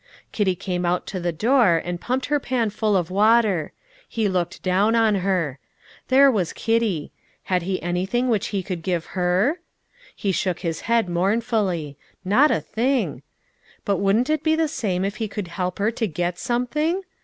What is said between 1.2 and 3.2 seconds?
door, and pumped her pan full of